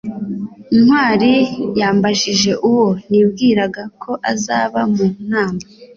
ntwali 0.81 1.33
yambajije 1.81 2.51
uwo 2.69 2.87
nibwiraga 3.09 3.83
ko 4.01 4.11
azaba 4.31 4.79
mu 4.93 5.05
nama 5.31 5.61